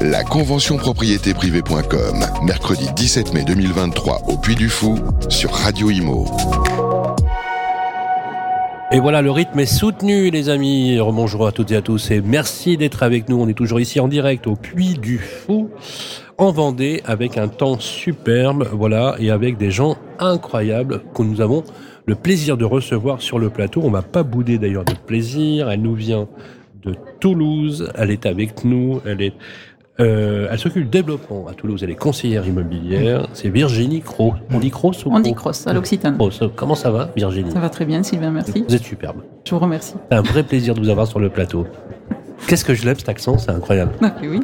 [0.00, 6.24] La convention propriété privée.com, mercredi 17 mai 2023 au Puy du Fou sur Radio Imo.
[8.92, 10.98] Et voilà, le rythme est soutenu, les amis.
[10.98, 13.40] Bonjour à toutes et à tous et merci d'être avec nous.
[13.40, 15.70] On est toujours ici en direct au Puy du Fou,
[16.38, 21.62] en Vendée, avec un temps superbe, voilà, et avec des gens incroyables que nous avons
[22.06, 23.82] le plaisir de recevoir sur le plateau.
[23.84, 25.70] On va pas bouder d'ailleurs de plaisir.
[25.70, 26.26] Elle nous vient
[26.82, 27.90] de Toulouse.
[27.94, 29.00] Elle est avec nous.
[29.06, 29.34] Elle est
[30.00, 31.82] euh, elle s'occupe du développement à Toulouse.
[31.82, 33.28] Elle est conseillère immobilière.
[33.34, 34.34] C'est Virginie Cros.
[34.50, 35.34] On dit Cros ou On dit
[35.66, 36.16] à l'Occitane.
[36.56, 37.50] Comment ça va, Virginie?
[37.50, 38.64] Ça va très bien, Sylvain, merci.
[38.66, 39.18] Vous êtes superbe.
[39.44, 39.94] Je vous remercie.
[40.10, 41.66] C'est un vrai plaisir de vous avoir sur le plateau.
[42.46, 43.92] Qu'est-ce que je l'aime cet accent, c'est incroyable.
[44.02, 44.40] Ah, oui.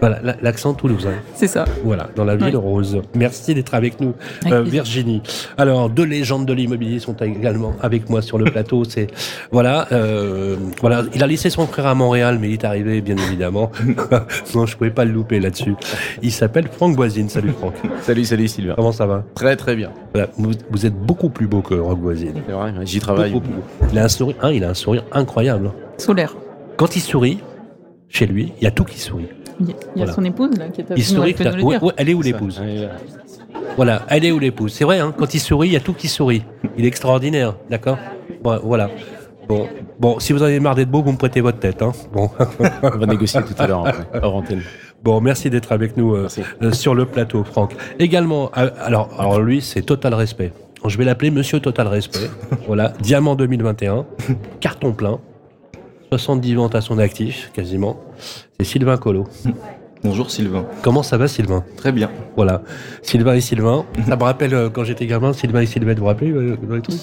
[0.00, 1.14] Voilà, l'accent toulousain.
[1.34, 1.64] C'est ça.
[1.82, 3.00] Voilà, dans la ville rose.
[3.14, 4.14] Merci d'être avec nous,
[4.46, 5.22] euh, Virginie.
[5.56, 8.84] Alors, deux légendes de l'immobilier sont également avec moi sur le plateau.
[8.88, 9.08] C'est
[9.50, 11.04] voilà, euh, voilà.
[11.14, 13.72] Il a laissé son frère à Montréal, mais il est arrivé, bien évidemment.
[14.54, 15.74] non, je pouvais pas le louper là-dessus.
[16.22, 17.28] Il s'appelle Franck Voisine.
[17.28, 17.74] Salut Franck.
[18.02, 18.74] salut, salut Sylvain.
[18.76, 19.24] Comment ça va?
[19.34, 19.92] Très, très bien.
[20.36, 22.42] vous, êtes beaucoup plus beau que Franck Voisine.
[22.46, 23.34] C'est vrai, j'y travaille.
[23.92, 25.72] Il a un sourire, hein, il a un sourire incroyable.
[25.96, 26.36] Solaire.
[26.76, 27.38] Quand il sourit,
[28.08, 29.28] chez lui, il y a tout qui sourit.
[29.60, 31.34] Il y a, son épouse là qui est il sourit,
[31.96, 32.60] Elle est où l'épouse
[33.76, 34.72] Voilà, elle est où l'épouse?
[34.72, 36.42] C'est vrai, hein, quand il sourit, il y a tout qui sourit.
[36.76, 37.98] Il est extraordinaire, d'accord?
[38.42, 38.90] Voilà.
[39.48, 39.68] Bon,
[39.98, 41.80] bon, si vous en avez marre d'être beau, vous me prêtez votre tête.
[41.80, 42.28] Hein bon.
[42.82, 43.84] On va négocier tout à l'heure,
[45.02, 46.26] Bon, merci d'être avec nous euh,
[46.62, 47.76] euh, sur le plateau, Franck.
[48.00, 50.52] Également, euh, alors, alors lui, c'est total respect.
[50.84, 52.30] Je vais l'appeler Monsieur Total Respect.
[52.66, 54.06] voilà, Diamant 2021,
[54.60, 55.20] carton plein.
[56.10, 57.96] 70 ventes à son actif, quasiment.
[58.58, 59.26] C'est Sylvain Colo.
[60.04, 60.66] Bonjour Sylvain.
[60.82, 61.64] Comment ça va Sylvain?
[61.76, 62.10] Très bien.
[62.36, 62.62] Voilà.
[63.02, 63.84] Sylvain et Sylvain.
[64.08, 66.56] Ça me rappelle euh, quand j'étais gamin, Sylvain et Sylvain, vous vous rappelez euh,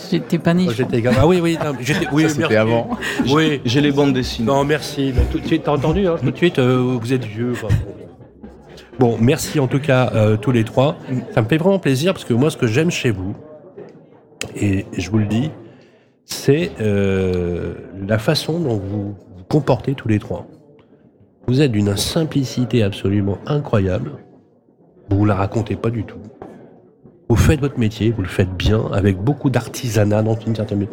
[0.09, 0.67] J'étais pas né.
[0.73, 1.17] J'étais gamin.
[1.19, 1.57] Ah oui, oui.
[1.81, 2.91] j'étais, oui, c'était avant.
[3.29, 3.61] Oui.
[3.65, 4.47] J'ai les bandes dessinées.
[4.47, 5.13] Non, merci.
[5.31, 7.53] tout de suite, t'as entendu hein, Tout de suite, euh, vous êtes vieux.
[8.99, 10.95] Bon, merci en tout cas tous les trois.
[11.33, 13.35] Ça me fait vraiment plaisir parce que moi, ce que j'aime chez vous,
[14.55, 15.49] et je vous le dis,
[16.25, 17.73] c'est euh,
[18.07, 20.47] la façon dont vous vous comportez tous les trois.
[21.47, 24.13] Vous êtes d'une simplicité absolument incroyable.
[25.09, 26.19] Vous ne la racontez pas du tout.
[27.29, 30.87] Vous faites votre métier, vous le faites bien, avec beaucoup d'artisanat, dans une certaine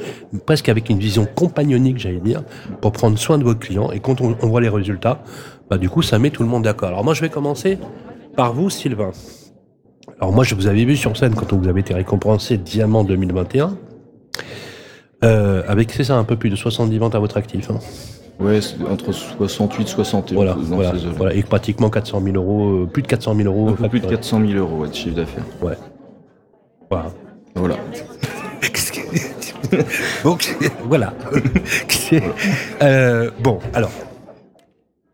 [0.47, 2.43] presque avec une vision compagnonique, j'allais dire,
[2.81, 3.91] pour prendre soin de vos clients.
[3.91, 5.23] Et quand on, voit les résultats,
[5.69, 6.89] bah, du coup, ça met tout le monde d'accord.
[6.89, 7.79] Alors moi, je vais commencer
[8.37, 9.11] par vous, Sylvain.
[10.19, 13.77] Alors moi, je vous avais vu sur scène quand vous avez été récompensé Diamant 2021.
[15.25, 17.71] Euh, avec, c'est ça, un peu plus de 70 ventes à votre actif.
[17.71, 17.79] Hein.
[18.39, 18.61] Ouais,
[18.91, 20.35] entre 68 et 61.
[20.35, 23.77] Voilà, voilà, voilà, et pratiquement 400 000 euros, euh, plus de 400 000 euros.
[23.83, 25.45] Un plus de 400 000 euros de chiffre d'affaires.
[25.61, 25.75] Ouais.
[26.89, 27.11] Voilà.
[27.55, 27.77] Voilà.
[30.25, 31.13] Donc, voilà.
[32.83, 33.93] euh, bon, alors,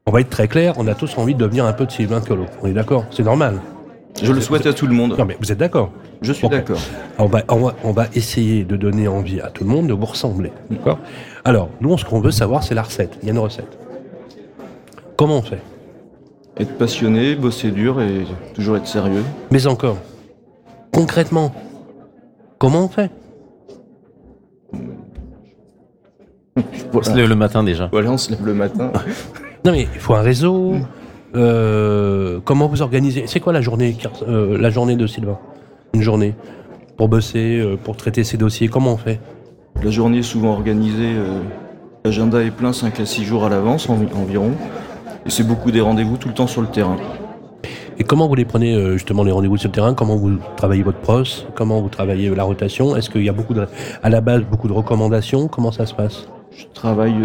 [0.06, 2.20] on va être très clair, on a tous envie de devenir un peu de Sylvain
[2.20, 2.46] Colo.
[2.62, 3.60] On est d'accord C'est normal.
[4.22, 5.16] Je le souhaite à tout le monde.
[5.18, 5.90] Non, mais vous êtes d'accord
[6.22, 6.78] Je suis d'accord.
[7.18, 10.52] On va, on, va, essayer de donner envie à tout le monde de vous ressembler.
[10.70, 10.98] D'accord
[11.44, 13.18] Alors, nous, ce qu'on veut savoir, c'est la recette.
[13.22, 13.78] Il y a une recette.
[15.16, 15.60] Comment on fait?
[16.58, 19.24] Être passionné, bosser dur et toujours être sérieux.
[19.50, 19.98] Mais encore,
[20.92, 21.54] concrètement,
[22.58, 23.10] comment on fait?
[26.94, 27.90] On se lève le matin déjà.
[27.92, 28.90] Voilà, on se lève le matin.
[29.66, 30.76] non mais il faut un réseau,
[31.36, 35.38] euh, comment vous organisez C'est quoi la journée, euh, la journée de Sylvain?
[35.94, 36.34] Une journée
[36.96, 38.68] pour bosser, euh, pour traiter ses dossiers.
[38.68, 39.20] Comment on fait?
[39.82, 41.12] La journée est souvent organisée.
[42.04, 44.52] L'agenda est plein 5 à 6 jours à l'avance environ.
[45.26, 46.96] Et c'est beaucoup des rendez-vous tout le temps sur le terrain.
[47.98, 49.92] Et comment vous les prenez justement les rendez-vous sur le terrain?
[49.92, 51.24] Comment vous travaillez votre pros?
[51.54, 52.96] Comment vous travaillez la rotation?
[52.96, 53.66] Est-ce qu'il y a beaucoup de,
[54.02, 55.48] à la base beaucoup de recommandations?
[55.48, 56.26] Comment ça se passe?
[56.52, 57.16] Je travaille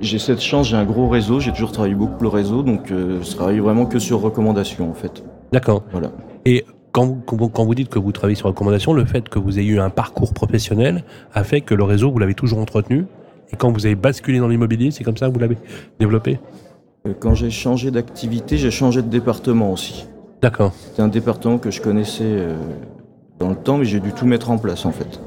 [0.00, 3.22] j'ai cette chance, j'ai un gros réseau, j'ai toujours travaillé beaucoup le réseau, donc euh,
[3.22, 5.22] je travaille vraiment que sur recommandation en fait.
[5.52, 5.82] D'accord.
[5.92, 6.10] Voilà.
[6.44, 9.58] Et quand vous, quand vous dites que vous travaillez sur recommandation, le fait que vous
[9.58, 13.06] ayez eu un parcours professionnel a fait que le réseau, vous l'avez toujours entretenu?
[13.52, 15.58] Et quand vous avez basculé dans l'immobilier, c'est comme ça que vous l'avez
[16.00, 16.40] développé?
[17.06, 20.06] Euh, Quand j'ai changé d'activité, j'ai changé de département aussi.
[20.42, 20.72] D'accord.
[20.74, 22.56] C'était un département que je connaissais euh,
[23.38, 25.20] dans le temps, mais j'ai dû tout mettre en place en fait.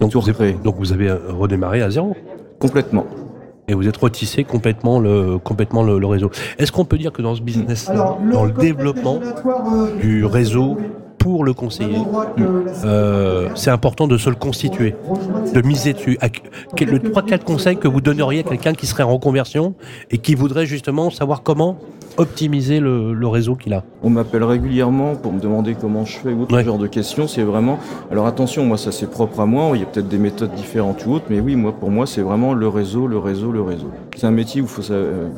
[0.00, 2.14] Donc, vous avez, donc vous avez redémarré à zéro?
[2.58, 3.04] Complètement
[3.68, 6.30] et vous êtes retissé complètement le, complètement le, réseau.
[6.58, 10.76] Est-ce qu'on peut dire que dans ce business, dans le développement euh, du réseau
[11.26, 11.98] pour le conseiller,
[12.84, 14.94] euh, c'est important de se le constituer,
[15.52, 16.16] de miser dessus.
[16.22, 19.74] Le 3-4 conseils que vous donneriez à quelqu'un qui serait en conversion
[20.12, 21.78] et qui voudrait justement savoir comment
[22.16, 23.82] optimiser le, réseau qu'il a?
[24.04, 27.26] On m'appelle régulièrement pour me demander comment je fais ou autre genre de questions.
[27.26, 27.80] C'est vraiment.
[28.12, 29.72] Alors attention, moi ça c'est propre à moi.
[29.74, 32.22] Il y a peut-être des méthodes différentes ou autres, mais oui, moi pour moi c'est
[32.22, 33.90] vraiment le réseau, le réseau, le réseau.
[34.16, 34.94] C'est un métier où il faut ça.
[34.94, 35.28] Euh,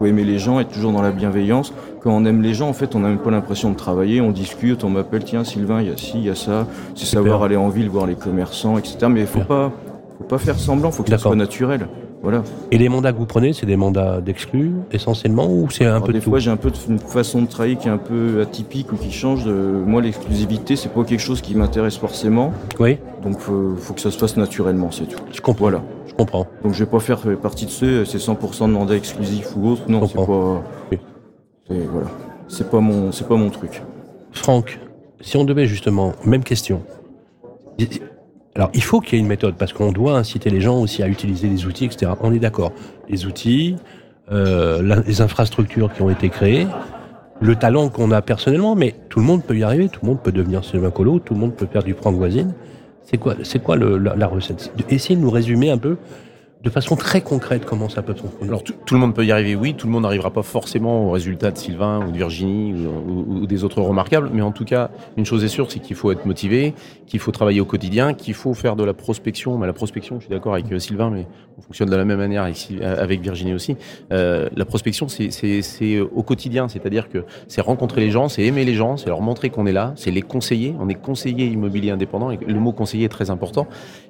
[0.00, 1.74] faut aimer les gens, être toujours dans la bienveillance.
[2.02, 4.22] Quand on aime les gens, en fait, on n'a même pas l'impression de travailler.
[4.22, 6.66] On discute, on m'appelle, tiens, Sylvain, il y a ci, il y a ça.
[6.94, 8.96] C'est savoir aller en ville, voir les commerçants, etc.
[9.10, 9.70] Mais il faut pas,
[10.16, 10.90] faut pas faire semblant.
[10.90, 11.86] Faut que ça soit naturel.
[12.22, 12.42] Voilà.
[12.70, 16.12] Et les mandats que vous prenez, c'est des mandats d'exclus essentiellement ou c'est un peu
[16.12, 18.96] des fois j'ai un peu une façon de travailler qui est un peu atypique ou
[18.96, 19.44] qui change.
[19.44, 19.52] De...
[19.52, 22.52] Moi l'exclusivité c'est pas quelque chose qui m'intéresse forcément.
[22.78, 22.98] Oui.
[23.22, 25.20] Donc faut, faut que ça se fasse naturellement, c'est tout.
[25.32, 25.64] Je comprends.
[25.64, 25.82] Voilà.
[26.06, 26.46] Je comprends.
[26.62, 29.82] Donc je vais pas faire partie de ceux, c'est 100% de mandats exclusifs ou autre.
[29.88, 30.62] Non, c'est pas.
[31.68, 32.08] C'est voilà.
[32.48, 33.80] C'est pas mon, c'est pas mon truc.
[34.32, 34.78] Franck,
[35.20, 36.82] si on devait justement, même question.
[38.56, 41.02] Alors, il faut qu'il y ait une méthode parce qu'on doit inciter les gens aussi
[41.02, 42.12] à utiliser les outils, etc.
[42.20, 42.72] On est d'accord.
[43.08, 43.76] Les outils,
[44.32, 46.66] euh, les infrastructures qui ont été créées,
[47.40, 50.20] le talent qu'on a personnellement, mais tout le monde peut y arriver, tout le monde
[50.22, 52.54] peut devenir Sylvain Colo, tout le monde peut faire du Franck Voisine.
[53.02, 54.72] C'est quoi, c'est quoi le, la, la, recette?
[54.88, 55.96] Essayez de nous résumer un peu
[56.62, 59.54] de façon très concrète comment ça peut fonctionner Alors tout, le monde peut y arriver,
[59.54, 63.46] oui, tout le monde n'arrivera pas forcément au résultat de Sylvain ou de Virginie ou,
[63.46, 66.26] des autres remarquables, mais en tout cas, une chose est sûre, c'est qu'il faut être
[66.26, 66.74] motivé,
[67.06, 69.56] qu'il faut travailler au quotidien, qu'il faut faire de la prospection.
[69.56, 71.26] Mais la prospection, je suis d'accord avec euh, Sylvain, mais
[71.58, 72.44] on fonctionne de la même manière
[72.82, 73.76] avec, Virginie aussi.
[74.12, 78.74] Euh, la prospection, c'est au quotidien, c'est-à-dire que c'est rencontrer les gens, c'est aimer les
[78.74, 80.74] gens, c'est leur montrer qu'on est là, c'est les conseiller.
[80.78, 83.66] On est conseiller immobilier indépendant et le mot conseiller est très important.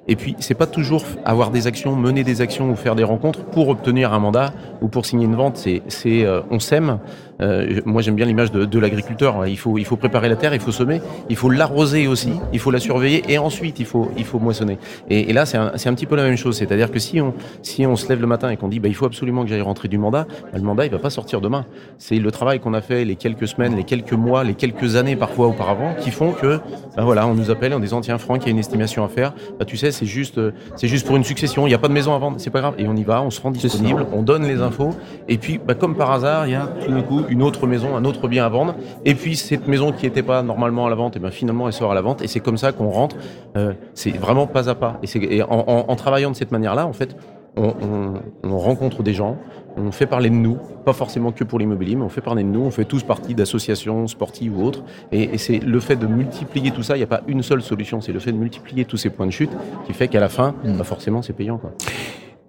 [0.09, 3.45] Et puis, c'est pas toujours avoir des actions, mener des actions ou faire des rencontres
[3.45, 5.57] pour obtenir un mandat ou pour signer une vente.
[5.57, 6.99] C'est, c'est, euh, on sème.
[7.41, 9.47] Euh, moi, j'aime bien l'image de, de l'agriculteur.
[9.47, 12.59] Il faut, il faut préparer la terre, il faut semer, il faut l'arroser aussi, il
[12.59, 14.79] faut la surveiller et ensuite il faut, il faut moissonner.
[15.09, 16.57] Et, et là, c'est un, c'est un petit peu la même chose.
[16.57, 18.95] C'est-à-dire que si on, si on se lève le matin et qu'on dit, bah, il
[18.95, 21.67] faut absolument que j'aille rentrer du mandat, bah, le mandat, il va pas sortir demain.
[21.99, 25.17] C'est le travail qu'on a fait les quelques semaines, les quelques mois, les quelques années
[25.17, 26.61] parfois auparavant, qui font que,
[26.97, 29.09] bah, voilà, on nous appelle en disant, tiens, Franck, il y a une estimation à
[29.09, 29.33] faire.
[29.59, 30.41] Bah, tu sais, c'est juste,
[30.77, 31.67] c'est juste pour une succession.
[31.67, 32.75] Il n'y a pas de maison à vendre, c'est pas grave.
[32.79, 34.91] Et on y va, on se rend disponible, on donne les infos.
[35.29, 37.97] Et puis, bah, comme par hasard, il y a tout d'un coup une autre maison,
[37.97, 38.75] un autre bien à vendre.
[39.05, 41.73] Et puis cette maison qui n'était pas normalement à la vente, et ben finalement elle
[41.73, 42.23] sort à la vente.
[42.23, 43.17] Et c'est comme ça qu'on rentre.
[43.57, 45.01] Euh, c'est vraiment pas à pas.
[45.03, 47.17] Et, et en, en, en, travaillant de cette manière-là, en fait,
[47.57, 48.15] on, on,
[48.49, 49.37] on, rencontre des gens,
[49.77, 52.49] on fait parler de nous, pas forcément que pour l'immobilier, mais on fait parler de
[52.49, 54.85] nous, on fait tous partie d'associations sportives ou autres.
[55.13, 57.63] Et, et c'est le fait de multiplier tout ça, il n'y a pas une seule
[57.63, 59.51] solution, c'est le fait de multiplier tous ces points de chute
[59.87, 60.77] qui fait qu'à la fin, mmh.
[60.77, 61.59] bah forcément, c'est payant.
[61.59, 61.73] Quoi.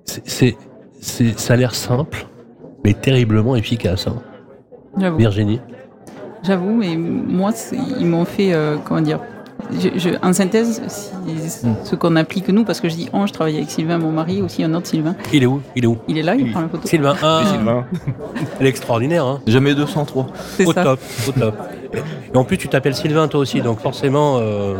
[0.05, 2.27] Ça a l'air simple,
[2.83, 4.07] mais terriblement efficace.
[4.07, 4.21] Hein.
[4.97, 5.59] Virginie
[6.43, 7.51] J'avoue, mais moi,
[7.99, 9.19] ils m'ont fait, euh, comment dire,
[9.71, 11.11] je, je, en synthèse, si,
[11.65, 11.75] mm.
[11.83, 14.41] ce qu'on applique nous, parce que je dis on, je travaille avec Sylvain, mon mari,
[14.41, 15.15] aussi un autre Sylvain.
[15.31, 15.61] Il est où?
[15.75, 15.97] Il est où?
[16.07, 16.87] Il est là, il prend la photo.
[16.87, 17.85] Sylvain, ah, Sylvain.
[18.59, 19.25] Elle est extraordinaire.
[19.25, 19.41] Hein.
[19.47, 20.27] Jamais 203.
[20.57, 20.83] C'est au ça.
[20.83, 21.55] top, au top.
[22.33, 24.37] Et en plus, tu t'appelles Sylvain toi aussi, donc forcément.
[24.39, 24.77] Euh...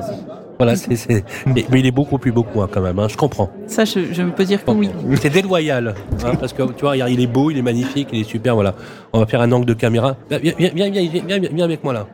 [0.61, 1.25] Voilà, c'est, c'est...
[1.47, 3.49] Mais, mais, il est beaucoup plus beau que moi quand même, hein, je comprends.
[3.65, 4.91] Ça, je, je peux dire que oui.
[5.19, 8.29] C'est déloyal, hein, parce que tu vois, il est beau, il est magnifique, il est
[8.29, 8.75] super, voilà.
[9.11, 10.17] On va faire un angle de caméra.
[10.29, 12.05] Viens, viens, viens, viens, viens, viens avec moi là.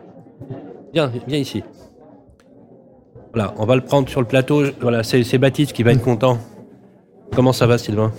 [0.93, 1.61] Viens, viens ici.
[3.33, 4.63] Voilà, on va le prendre sur le plateau.
[4.79, 6.37] Voilà, c'est, c'est Baptiste qui va être content.
[7.35, 8.13] Comment ça va, Sylvain?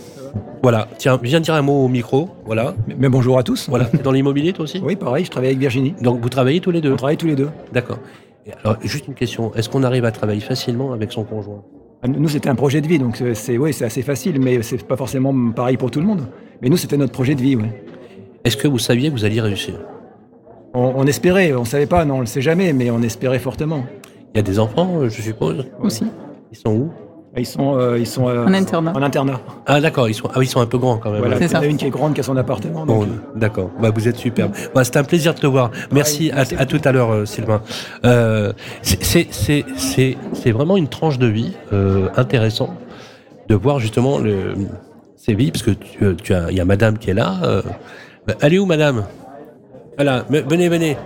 [0.62, 2.74] Voilà, tiens, viens dire un mot au micro, voilà.
[2.86, 3.70] Mais, mais bonjour à tous.
[3.70, 4.78] Voilà, T'es dans l'immobilier toi aussi?
[4.84, 5.94] Oui, pareil, je travaille avec Virginie.
[6.02, 6.92] Donc vous travaillez tous les deux?
[6.92, 7.48] On travaille tous les deux.
[7.72, 7.96] D'accord.
[8.64, 11.62] Alors, juste une question, est-ce qu'on arrive à travailler facilement avec son conjoint?
[12.06, 14.96] Nous, c'était un projet de vie, donc c'est ouais, c'est assez facile, mais c'est pas
[14.96, 16.28] forcément pareil pour tout le monde.
[16.62, 17.66] Mais nous, c'était notre projet de vie, oui.
[18.44, 19.74] Est-ce que vous saviez que vous alliez réussir?
[20.74, 23.84] On, on, espérait, on savait pas, non, on le sait jamais, mais on espérait fortement.
[24.34, 25.66] Il y a des enfants, je suppose?
[25.80, 26.04] Aussi.
[26.52, 26.92] Ils sont où?
[27.38, 28.92] Ils sont, euh, ils sont euh, en internat.
[28.94, 29.40] En internat.
[29.66, 31.20] Ah d'accord, ils sont, ah, ils sont un peu grands quand même.
[31.20, 32.86] Voilà, il y en a une qui est grande qui a son appartement.
[32.86, 34.48] Bon, d'accord, bah, vous êtes super.
[34.74, 35.70] Bah, c'est un plaisir de te voir.
[35.92, 37.60] Merci, ouais, merci à, à, tout à l'heure, euh, Sylvain.
[38.04, 38.52] Euh,
[38.82, 42.74] c'est vraiment une tranche de vie euh, intéressant
[43.48, 44.54] de voir justement le,
[45.16, 47.36] ces vies, parce que tu, tu as, il y a Madame qui est là.
[47.42, 47.62] Euh,
[48.26, 49.04] bah, allez où Madame?
[49.96, 50.96] Voilà, venez, venez.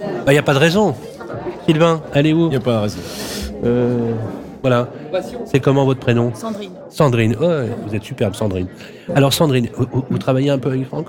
[0.00, 0.94] Il bah, n'y a pas de raison.
[1.66, 2.46] Sylvain, allez où?
[2.46, 2.98] Il n'y a pas de raison.
[3.64, 4.12] Euh,
[4.62, 4.88] voilà.
[5.44, 6.34] C'est comment votre prénom?
[6.34, 6.72] Sandrine.
[6.88, 7.36] Sandrine.
[7.40, 7.48] Oh,
[7.86, 8.66] vous êtes superbe, Sandrine.
[9.14, 11.06] Alors, Sandrine, vous, vous travaillez un peu avec Franck?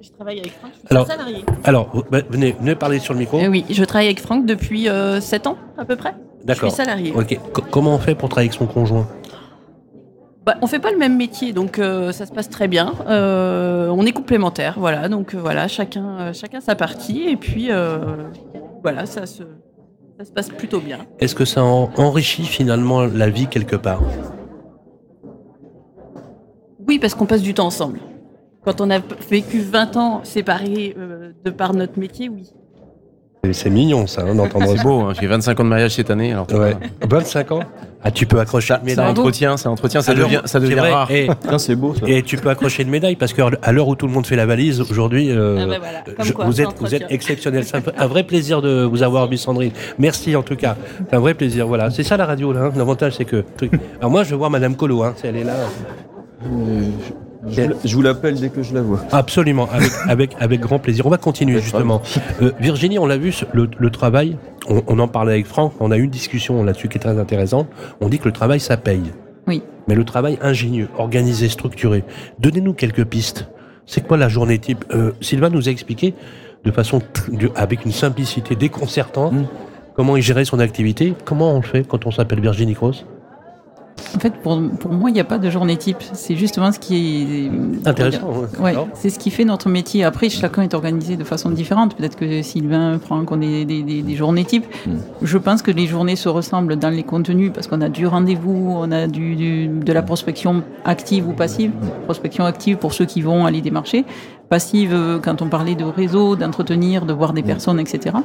[0.00, 0.70] Je travaille avec Franck.
[0.74, 1.44] Je suis alors, salarié.
[1.64, 3.38] Alors, bah, venez, venez parler sur le micro.
[3.38, 6.14] Euh, oui, je travaille avec Franck depuis euh, 7 ans, à peu près.
[6.44, 6.70] D'accord.
[6.70, 7.12] Je suis salarié.
[7.14, 7.28] Ok.
[7.30, 7.40] C
[7.70, 9.06] comment on fait pour travailler avec son conjoint?
[10.46, 12.94] Bah, on fait pas le même métier, donc euh, ça se passe très bien.
[13.08, 15.08] Euh, on est complémentaires, voilà.
[15.08, 17.68] Donc voilà, chacun, chacun sa partie, et puis
[18.82, 19.42] voilà, ça se,
[20.20, 20.98] ça se passe plutôt bien.
[21.18, 24.02] Est-ce que ça en enrichit finalement la vie quelque part?
[26.86, 28.00] Oui, parce qu'on passe du temps ensemble.
[28.62, 28.98] Quand on a
[29.30, 30.94] vécu 20 ans séparés
[31.42, 32.52] de par notre métier, oui.
[33.52, 35.12] C'est mignon ça, hein, d'entendre C'est beau, hein.
[35.18, 36.30] j'ai 25 ans de mariage cette année.
[36.32, 36.72] Alors, tu Ouais.
[37.00, 37.08] vois.
[37.08, 37.60] 25 ans
[38.04, 39.06] Ah, tu peux accrocher une Ça médaille.
[39.08, 41.10] entretient, ça entretient, ça devient, ça devient rare.
[41.10, 42.06] Et, Putain, c'est beau ça.
[42.06, 44.44] et tu peux accrocher une médaille parce qu'à l'heure où tout le monde fait la
[44.46, 46.98] valise aujourd'hui, euh, Ah bah voilà, comme je- quoi, vous, êtes, vous entretient.
[47.00, 47.64] êtes exceptionnel.
[47.64, 49.72] C'est un, vrai plaisir de vous avoir vu, Sandrine.
[49.98, 50.76] Merci en tout cas.
[51.10, 51.66] C'est un vrai plaisir.
[51.66, 52.64] Voilà, c'est ça la radio là.
[52.64, 52.72] hein.
[52.76, 53.44] L'avantage c'est que.
[54.00, 55.54] Alors moi je vois Madame Colo, hein, si elle est là.
[56.44, 56.46] Euh,
[57.06, 57.12] je,
[57.48, 59.00] je vous la- je vous l'appelle dès que je la vois.
[59.12, 61.06] Absolument, avec, avec, avec grand plaisir.
[61.06, 62.02] On va continuer justement.
[62.42, 64.36] Euh, Virginie, on l'a vu, le, le travail,
[64.68, 67.18] on, on en parlait avec Franck, on a eu une discussion là-dessus qui est très
[67.18, 67.68] intéressante.
[68.00, 69.02] On dit que le travail, ça paye.
[69.46, 69.62] Oui.
[69.88, 72.04] Mais le travail ingénieux, organisé, structuré.
[72.38, 73.48] Donnez-nous quelques pistes.
[73.86, 76.14] C'est quoi la journée type euh, Sylvain nous a expliqué
[76.64, 77.00] de façon
[77.56, 79.44] avec une simplicité déconcertante Mm.
[79.96, 81.14] comment il gérait son activité.
[81.24, 83.06] Comment on le fait quand on s'appelle Virginie Cross?
[84.16, 85.98] En fait, pour, pour moi, il n'y a pas de journée type.
[86.12, 87.48] C'est justement ce qui
[87.84, 88.28] est Intéressant.
[88.60, 88.74] ouais.
[88.94, 90.04] C'est ce qui fait notre métier.
[90.04, 91.94] Après, chacun est organisé de façon différente.
[91.96, 94.66] Peut-être que Sylvain, Franck, on est des, des- des journées types.
[94.86, 94.90] Mm.
[95.22, 98.74] Je pense que les journées se ressemblent dans les contenus parce qu'on a du rendez-vous,
[98.78, 101.70] on a du, du- de la prospection active ou passive.
[102.04, 104.04] Prospection active pour ceux qui vont aller démarcher.
[104.50, 108.16] Passive, quand on parlait de réseau, d'entretenir, de voir des personnes, etc.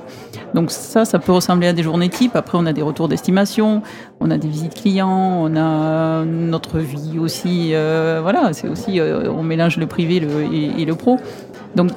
[0.55, 2.36] Donc ça, ça peut ressembler à des journées types.
[2.36, 3.84] Après, on a des retours d'estimation,
[4.20, 7.70] on a des visites clients, on a notre vie aussi.
[7.75, 11.17] euh, voilà, c'est aussi, euh, on mélange le privé le- et, et le pro.
[11.75, 11.91] Donc,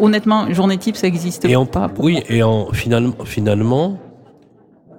[0.00, 1.88] honnêtement, journée type, ça existe Et en, pas.
[1.88, 3.96] pour oui, et en finalement, finalement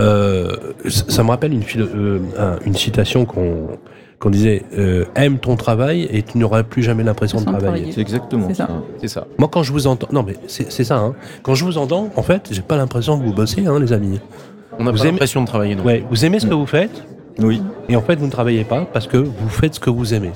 [0.01, 0.55] euh,
[0.87, 3.67] ça me rappelle une citation qu'on
[4.19, 7.65] qu'on disait euh, aime ton travail et tu n'auras plus jamais l'impression de travailler.
[7.67, 7.91] travailler.
[7.93, 8.67] C'est exactement C'est ça.
[8.99, 9.27] C'est ça.
[9.37, 10.97] Moi, quand je vous entends, non mais c'est ça.
[10.97, 11.13] Hein.
[11.43, 14.19] Quand je vous entends, en fait, j'ai pas l'impression que vous bossez, hein, les amis.
[14.77, 15.83] On n'a Vous pas aimez- l'impression de travailler, non.
[15.83, 17.03] Ouais, vous aimez ce que vous faites
[17.39, 20.13] Oui, et en fait, vous ne travaillez pas parce que vous faites ce que vous
[20.13, 20.31] aimez.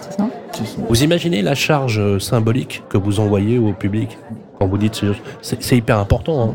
[0.00, 0.80] C'est ça c'est ça.
[0.88, 4.16] Vous imaginez la charge euh, symbolique que vous envoyez au public
[4.58, 5.06] quand vous dites ce-
[5.42, 6.42] c'est c'est hyper important.
[6.42, 6.54] Hein.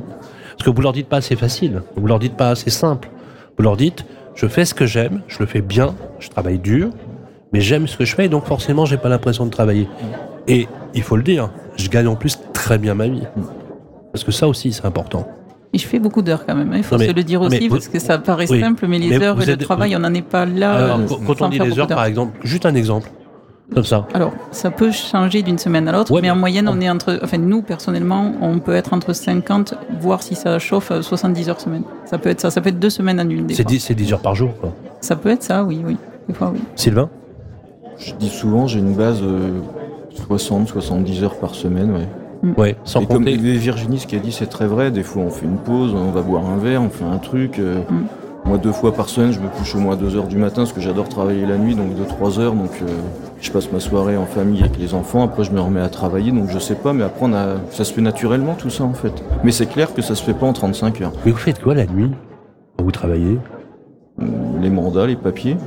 [0.57, 3.09] Parce que vous leur dites pas c'est facile, vous leur dites pas c'est simple.
[3.57, 4.05] Vous leur dites
[4.35, 6.89] je fais ce que j'aime, je le fais bien, je travaille dur,
[7.53, 9.87] mais j'aime ce que je fais et donc forcément j'ai pas l'impression de travailler.
[10.47, 13.23] Et il faut le dire, je gagne en plus très bien ma vie.
[14.11, 15.27] Parce que ça aussi c'est important.
[15.73, 16.71] Et je fais beaucoup d'heures quand même.
[16.71, 16.77] hein.
[16.77, 18.61] Il faut mais- se le dire aussi vous- parce que ça paraît Oui.
[18.61, 20.73] simple, mais les Mais heures et le travail, on n'en est pas là.
[20.73, 23.09] Alors euh, quand- on dit les heures par exemple, juste un exemple,
[23.73, 24.07] comme ça.
[24.13, 27.19] Alors, ça peut changer d'une semaine à l'autre, Ouais, mais en moyenne, on est entre,
[27.23, 31.59] enfin nous personnellement, on peut être entre 50, voire si ça chauffe, euh, 70 heures
[31.61, 31.83] semaine.
[32.05, 33.47] Ça peut être ça, ça peut être deux semaines en une.
[33.47, 33.69] Des C'est fois.
[33.71, 34.51] 10, c'est 10 heures par jour.
[34.61, 34.71] Quoi.
[35.01, 35.97] Ça peut être ça, oui, oui.
[36.27, 36.59] Des fois, oui.
[36.75, 37.09] Sylvain
[37.97, 39.59] Je dis souvent, j'ai une base euh,
[40.29, 41.91] 60-70 heures par semaine.
[41.93, 42.07] Ouais.
[42.57, 43.25] Ouais, sans Et comme.
[43.25, 44.91] Virginie, ce qu'elle dit, c'est très vrai.
[44.91, 47.57] Des fois, on fait une pause, on va boire un verre, on fait un truc.
[47.59, 48.05] euh, Mm.
[48.45, 50.71] Moi, deux fois par semaine, je me couche au moins 2 heures du matin parce
[50.73, 52.53] que j'adore travailler la nuit, donc 2-3 heures.
[52.53, 52.85] Donc, euh,
[53.41, 55.23] je passe ma soirée en famille avec les enfants.
[55.23, 56.31] Après, je me remets à travailler.
[56.31, 57.55] Donc, je sais pas, mais après, on a...
[57.71, 59.11] ça se fait naturellement tout ça en fait.
[59.43, 61.11] Mais c'est clair que ça se fait pas en 35 heures.
[61.25, 62.11] Mais vous faites quoi la nuit
[62.77, 63.39] quand vous travaillez?
[64.21, 64.25] Euh,
[64.61, 65.57] Les mandats, les papiers.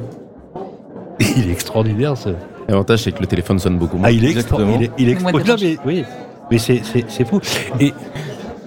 [1.37, 2.29] Il est extraordinaire ce.
[2.69, 4.09] L'avantage, c'est que le téléphone sonne beaucoup moins.
[4.09, 4.77] Ah, il est extraordinaire.
[4.81, 6.05] Il est, il est Le mois de extra- Non, mais, oui,
[6.51, 7.41] mais c'est, c'est, c'est fou.
[7.81, 7.93] Et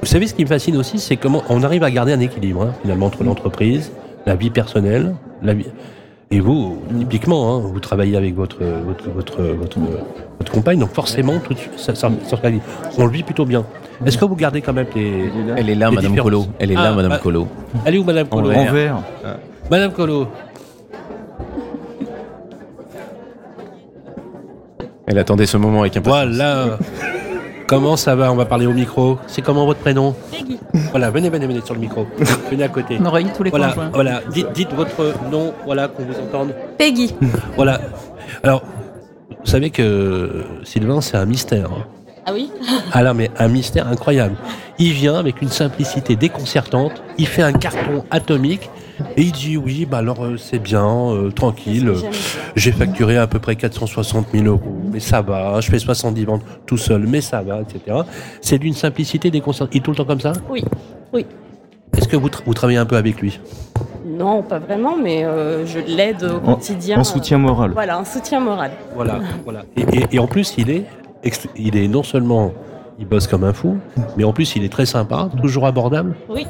[0.01, 2.63] vous savez, ce qui me fascine aussi, c'est comment on arrive à garder un équilibre,
[2.63, 3.91] hein, finalement, entre l'entreprise,
[4.25, 5.67] la vie personnelle, la vie.
[6.33, 9.79] Et vous, typiquement, hein, vous travaillez avec votre, votre, votre, votre,
[10.39, 11.93] votre compagne, donc forcément, tout de suite, ça,
[12.97, 13.65] on le vit plutôt bien.
[14.05, 15.29] Est-ce que vous gardez quand même les.
[15.57, 16.15] Elle est là, Les Madame.
[16.15, 16.45] Colo.
[16.57, 17.47] Elle est là, Ah, Madame bah- Colo.
[17.85, 18.97] Allez où, Madame Colo En En vert.
[19.69, 20.27] Madame Colo,
[25.07, 26.35] Elle attendait ce moment avec impatience.
[26.35, 26.77] voilà.
[27.71, 29.17] Comment ça va On va parler au micro.
[29.27, 30.59] C'est comment votre prénom Peggy.
[30.91, 32.05] Voilà, venez, venez, venez sur le micro.
[32.49, 32.97] Venez à côté.
[32.99, 33.89] On aurait tous les Voilà, conjoints.
[33.93, 34.19] voilà.
[34.33, 36.53] Dites, dites votre nom, voilà, qu'on vous entende.
[36.77, 37.15] Peggy.
[37.55, 37.79] Voilà.
[38.43, 38.61] Alors,
[39.39, 41.67] vous savez que Sylvain, c'est un mystère.
[41.71, 41.85] hein.
[42.25, 42.51] Ah oui
[42.91, 44.35] Ah là, mais un mystère incroyable.
[44.77, 48.69] Il vient avec une simplicité déconcertante, il fait un carton atomique
[49.17, 51.89] et il dit oui, bah alors euh, c'est bien, euh, tranquille.
[51.89, 51.95] euh,
[52.55, 55.59] J'ai facturé à peu près 460 000 euros, mais ça va.
[55.61, 57.97] Je fais 70 ventes tout seul, mais ça va, etc.
[58.41, 59.73] C'est d'une simplicité déconcertante.
[59.75, 60.33] Il est tout le temps comme ça?
[60.49, 60.63] Oui,
[61.13, 61.25] oui.
[61.97, 63.39] Est-ce que vous, tra- vous travaillez un peu avec lui?
[64.05, 66.97] Non, pas vraiment, mais euh, je l'aide au En- quotidien.
[66.99, 67.71] En soutien moral.
[67.71, 68.71] Voilà, un soutien moral.
[68.95, 69.63] Voilà, voilà.
[69.75, 70.85] Et, et- et en plus, il est,
[71.23, 72.51] ext- il est non seulement,
[72.99, 73.77] il bosse comme un fou,
[74.17, 76.15] mais en plus, il est très sympa, toujours abordable.
[76.29, 76.47] Oui,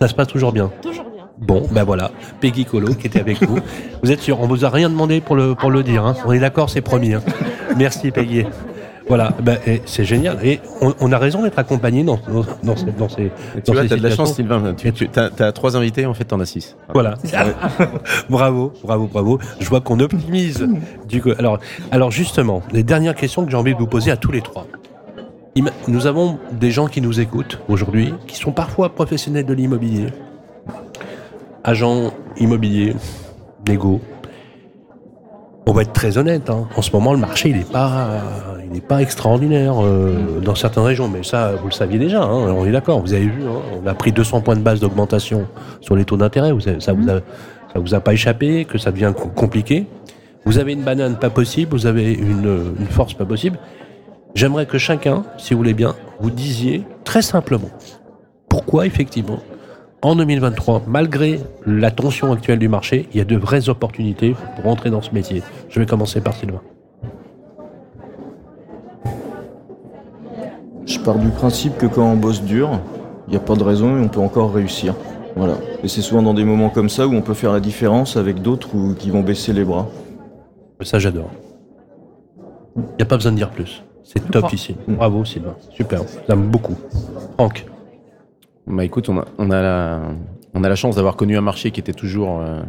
[0.00, 0.70] Ça se passe toujours bien.
[0.82, 1.09] toujours bien.
[1.40, 3.58] Bon, ben voilà, Peggy Colo qui était avec vous.
[4.02, 6.04] Vous êtes sûr, on vous a rien demandé pour le, pour le dire.
[6.06, 6.14] hein.
[6.26, 7.14] On est d'accord, c'est promis.
[7.14, 7.22] hein.
[7.76, 8.44] Merci Peggy.
[9.08, 10.38] Voilà, ben, c'est génial.
[10.44, 13.72] Et on, on a raison d'être accompagné dans, dans, dans ces, dans ces, Tu dans
[13.72, 14.74] vois, ces t'as de la chance, Sylvain.
[14.74, 16.76] Tu, tu as, trois invités, en fait, t'en as six.
[16.94, 17.16] Voilà.
[18.30, 19.38] bravo, bravo, bravo.
[19.58, 20.66] Je vois qu'on optimise.
[21.08, 21.58] Du coup, alors,
[21.90, 24.66] alors justement, les dernières questions que j'ai envie de vous poser à tous les trois.
[25.88, 30.06] Nous avons des gens qui nous écoutent aujourd'hui, qui sont parfois professionnels de l'immobilier,
[31.64, 32.94] agents immobiliers,
[33.68, 34.00] négo.
[35.66, 36.50] On va être très honnête.
[36.50, 36.66] hein.
[36.76, 38.08] En ce moment, le marché, il n'est pas,
[38.64, 41.08] il n'est pas extraordinaire euh, dans certaines régions.
[41.08, 42.22] Mais ça, vous le saviez déjà.
[42.22, 43.00] hein, on est d'accord.
[43.00, 45.46] Vous avez vu, hein, on a pris 200 points de base d'augmentation
[45.80, 46.50] sur les taux d'intérêt.
[46.80, 47.14] Ça vous a,
[47.72, 49.86] ça vous a pas échappé que ça devient co- compliqué.
[50.44, 51.70] Vous avez une banane pas possible.
[51.72, 53.58] Vous avez une, une force pas possible.
[54.34, 57.68] J'aimerais que chacun, si vous voulez bien, vous disiez très simplement
[58.48, 59.38] pourquoi effectivement
[60.02, 64.70] en 2023, malgré la tension actuelle du marché, il y a de vraies opportunités pour
[64.70, 65.42] entrer dans ce métier.
[65.68, 66.62] Je vais commencer par Sylvain.
[70.86, 72.80] Je pars du principe que quand on bosse dur,
[73.28, 74.94] il n'y a pas de raison et on peut encore réussir.
[75.36, 75.54] Voilà.
[75.82, 78.42] Et c'est souvent dans des moments comme ça où on peut faire la différence avec
[78.42, 79.88] d'autres qui vont baisser les bras.
[80.80, 81.30] Ça, j'adore.
[82.76, 83.84] Il n'y a pas besoin de dire plus.
[84.02, 84.76] C'est top ici.
[84.88, 85.54] Bravo Sylvain.
[85.70, 86.00] Super.
[86.28, 86.76] J'aime beaucoup.
[87.34, 87.66] Franck.
[88.70, 92.40] Bah écoute, on a, on a, la, chance d'avoir connu un marché qui était toujours,
[92.40, 92.60] euh,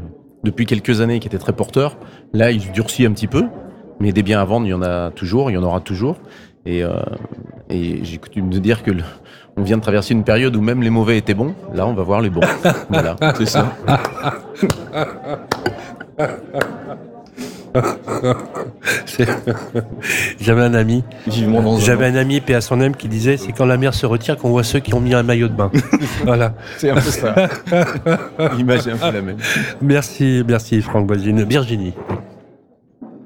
[0.44, 1.96] depuis quelques années, qui était très porteur.
[2.34, 3.46] Là, il durcit un petit peu,
[4.00, 6.18] mais des biens à vendre, il y en a toujours, il y en aura toujours.
[6.66, 6.94] Et, euh,
[7.70, 8.92] j'ai coutume de dire que
[9.58, 11.54] on vient de traverser une période où même les mauvais étaient bons.
[11.74, 12.42] Là, on va voir les bons.
[12.90, 13.74] voilà, c'est ça.
[20.40, 21.04] J'avais un ami.
[21.28, 23.78] Vivement dans un J'avais un ami, paix à son âme, qui disait c'est quand la
[23.78, 25.72] mer se retire qu'on voit ceux qui ont mis un maillot de bain.
[26.24, 26.54] voilà.
[26.78, 27.36] C'est un peu ça.
[28.58, 29.38] L'image est un peu la même.
[29.82, 31.44] Merci, merci Franck Boisine.
[31.44, 31.94] Virginie.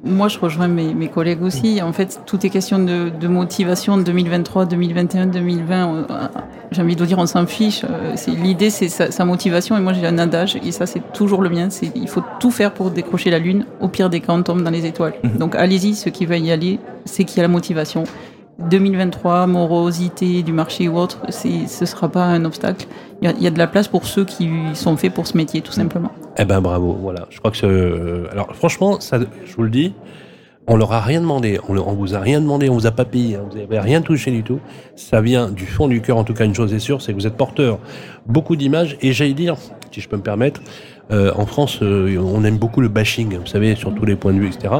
[0.06, 1.82] Moi, je rejoins mes, mes collègues aussi.
[1.82, 5.86] En fait, tout est question de, de motivation 2023, 2021, 2020.
[5.88, 6.28] on- euh,
[6.72, 7.84] J'ai envie de dire, on s'en fiche.
[7.90, 9.76] Euh, L'idée, c'est sa, sa motivation.
[9.76, 11.70] Et moi, j'ai un adage, et ça, c'est toujours le mien.
[11.72, 13.66] C'est il faut tout faire pour décrocher la lune.
[13.82, 15.16] Au pire des cas, on tombe dans les étoiles.
[15.40, 18.04] Donc, allez-y, ceux qui veulent y aller, c'est qu'il y a la motivation.
[18.60, 22.88] 2023, morosité du marché ou autre, ce ne sera pas un obstacle.
[23.22, 25.72] Il y, a, de la place pour ceux qui sont faits pour ce métier, tout
[25.72, 26.12] simplement.
[26.38, 27.28] Eh ben bravo, voilà.
[27.30, 28.30] Je crois que ce...
[28.32, 29.94] alors franchement, ça, je vous le dis,
[30.68, 32.92] on leur a rien demandé, on, leur- on vous a rien demandé, on vous a
[32.92, 34.60] pas payé, hein, vous avez rien touché du tout.
[34.96, 36.18] Ça vient du fond du cœur.
[36.18, 37.80] En tout cas, une chose est sûre, c'est que vous êtes porteur
[38.26, 38.98] beaucoup d'images.
[39.02, 39.56] Et j'allais dire,
[39.91, 40.62] si je peux me permettre,
[41.12, 44.34] euh, en France, euh, on aime beaucoup le bashing, vous savez, sur tous les points
[44.34, 44.74] de vue, etc.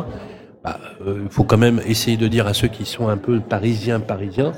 [0.66, 3.40] Bah, euh, Il faut quand même essayer de dire à ceux qui sont un peu
[3.40, 4.52] parisiens, parisiens,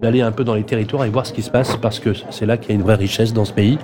[0.00, 2.46] d'aller un peu dans les territoires et voir ce qui se passe, parce que c'est
[2.46, 3.78] là qu'il y a une vraie richesse dans ce pays.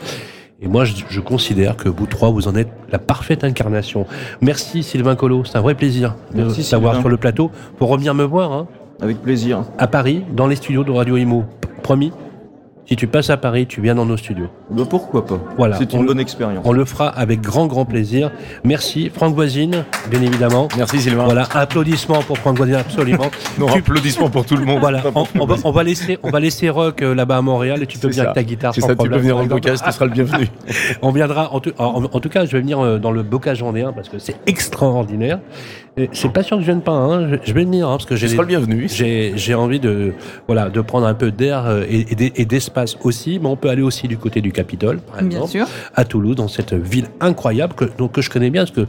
[0.60, 4.06] Et moi, je, je considère que vous trois, vous en êtes la parfaite incarnation.
[4.40, 7.00] Merci Sylvain Collot, c'est un vrai plaisir de Merci, Sylvain.
[7.00, 8.68] sur le plateau pour revenir me voir hein,
[9.00, 9.64] Avec plaisir.
[9.78, 11.44] à Paris, dans les studios de Radio Imo.
[11.82, 12.12] Promis,
[12.84, 14.48] si tu passes à Paris, tu viens dans nos studios.
[14.70, 15.76] Bah, pourquoi pas Voilà.
[15.76, 16.64] C'est une bonne expérience.
[16.66, 18.30] On le fera avec grand, grand plaisir.
[18.64, 20.68] Merci Franck Voisine, bien évidemment.
[20.76, 21.24] Merci Sylvain.
[21.24, 23.30] Voilà, applaudissements pour Franck Voisine, absolument.
[23.58, 24.80] Non, Tu- applaudissements pour tout le monde.
[24.80, 27.82] Voilà, on, on va, on va laisser, on va laisser Rock euh, là-bas à Montréal
[27.82, 28.30] et tu peux venir ça.
[28.30, 29.20] avec ta guitare C'est sans ça, tu peux problème.
[29.20, 30.48] venir en podcast, tu seras le bienvenu.
[31.02, 33.62] On viendra, en tout, en, en tout cas, je vais venir euh, dans le bocage
[33.62, 35.38] vendéen parce que c'est extraordinaire.
[36.12, 37.28] C'est pas sûr que je vienne pas, hein.
[37.28, 38.88] je, je vais venir hein, parce que j'ai le bienvenu.
[38.88, 40.14] j'ai j'ai envie de
[40.46, 42.32] voilà de prendre un peu d'air euh, et, et d'e-
[42.72, 45.66] d'espace aussi, mais on peut aller aussi du côté du Capitole, par Bien exemple, sûr.
[45.94, 48.86] à Toulouse, dans cette ville incroyable que donc que je connais bien parce que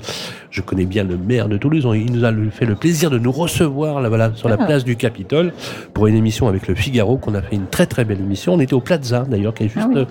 [0.49, 1.85] je connais bien le maire de Toulouse.
[1.95, 4.65] Il nous a fait le plaisir de nous recevoir là voilà sur la Ah.
[4.65, 5.51] place du Capitole
[5.93, 8.53] pour une émission avec le Figaro qu'on a fait une très très belle émission.
[8.53, 9.97] On était au Plaza d'ailleurs qui est juste Ah oui.
[10.01, 10.05] euh,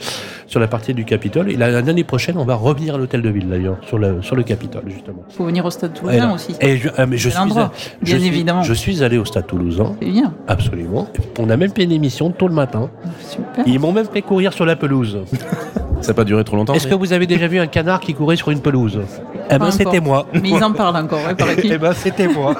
[0.46, 1.50] sur la partie du Capitole.
[1.50, 4.36] Et la- l'année prochaine, on va revenir à l'hôtel de ville d'ailleurs sur le sur
[4.36, 5.22] le Capitole justement.
[5.30, 6.54] Il faut venir au stade toulousain là- aussi.
[6.60, 7.54] Et je, ah, mais je suis je
[8.04, 8.62] bien suis- évidemment.
[8.62, 9.94] Je suis allé au stade toulousain.
[10.00, 10.34] C'est bien.
[10.48, 11.08] Absolument.
[11.38, 12.90] On a même fait une émission tôt le matin.
[13.28, 13.61] Super.
[13.66, 15.18] Ils m'ont même fait courir sur la pelouse.
[16.00, 16.74] Ça n'a pas duré trop longtemps.
[16.74, 19.00] Est-ce que vous avez déjà vu un canard qui courait sur une pelouse?
[19.50, 20.26] Eh ben, c'était moi.
[20.32, 22.54] Mais ils en parlent encore, ouais, Eh ben, c'était moi.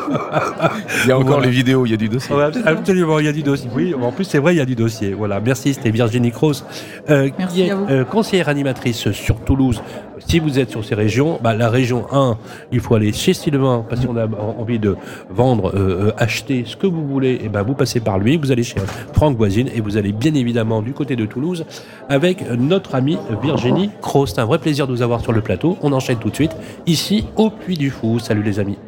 [1.05, 1.47] Il y a encore Voilà.
[1.47, 2.35] les vidéos, il y a du dossier.
[2.35, 3.69] Ouais, absolument, il y a du dossier.
[3.75, 5.13] Oui, en plus, c'est vrai, il y a du dossier.
[5.15, 6.65] Voilà, merci, c'était Virginie Cross,
[7.11, 7.87] euh, Merci qui est à vous.
[7.91, 9.83] euh, conseillère animatrice sur Toulouse.
[10.27, 12.37] Si vous êtes sur ces régions, bah, la région 1,
[12.73, 14.97] il faut aller chez Sylvain parce qu'on a envie de
[15.31, 17.41] vendre, euh, euh, acheter ce que vous voulez.
[17.43, 18.81] Et ben, vous passez par lui, vous allez chez
[19.13, 21.65] Franck Voisine et vous allez bien évidemment du côté de Toulouse
[22.09, 24.33] avec notre amie Virginie Cross.
[24.35, 25.77] C'est un vrai plaisir de vous avoir sur le plateau.
[25.83, 26.53] On enchaîne tout de suite
[26.87, 28.19] ici au Puy du Fou.
[28.19, 28.79] Salut les amis.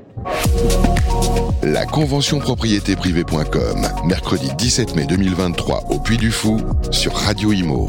[1.62, 7.88] La convention propriété privée.com, mercredi 17 mai 2023 au Puy du Fou sur Radio Imo.